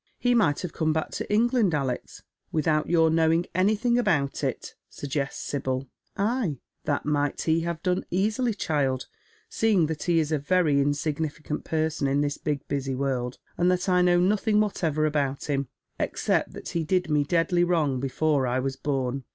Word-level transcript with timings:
"He 0.17 0.33
might 0.33 0.61
have 0.61 0.73
come 0.73 0.93
back 0.93 1.11
to 1.11 1.31
England, 1.31 1.75
Alex, 1.75 2.23
without 2.51 2.89
your 2.89 3.11
knowing 3.11 3.45
anything 3.53 3.99
about 3.99 4.43
it," 4.43 4.73
suggests 4.89 5.43
Sibyl." 5.43 5.89
Ay, 6.17 6.57
that 6.85 7.05
might 7.05 7.41
he 7.43 7.59
have 7.61 7.83
done 7.83 8.03
easily, 8.09 8.55
child, 8.55 9.05
seeing 9.47 9.85
that 9.85 10.01
he 10.05 10.17
is 10.17 10.31
a 10.31 10.39
very 10.39 10.81
insignificant 10.81 11.65
person 11.65 12.07
in 12.07 12.21
this 12.21 12.39
big 12.39 12.67
busy 12.67 12.95
world, 12.95 13.37
and 13.59 13.69
that 13.69 13.87
I 13.87 14.01
know 14.01 14.19
nothing 14.19 14.59
whatever 14.59 15.05
about 15.05 15.45
him, 15.45 15.67
except 15.99 16.53
that 16.53 16.69
he 16.69 16.83
did 16.83 17.07
me 17.11 17.23
deadly 17.23 17.63
wrong 17.63 17.99
before 17.99 18.47
I 18.47 18.57
was 18.57 18.75
born." 18.77 19.23